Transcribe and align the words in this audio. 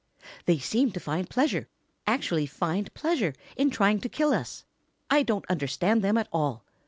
"They 0.45 0.57
seem 0.57 0.89
to 0.93 0.99
find 0.99 1.29
pleasure, 1.29 1.69
actually 2.07 2.47
find 2.47 2.91
pleasure, 2.95 3.35
in 3.55 3.69
trying 3.69 3.99
to 4.01 4.09
kill 4.09 4.33
us. 4.33 4.65
I 5.11 5.21
don't 5.21 5.45
understand 5.47 6.01
them 6.03 6.17
at 6.17 6.27
all. 6.33 6.65